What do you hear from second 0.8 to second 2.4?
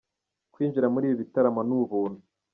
muri ibi bitaramo ni ubuntu.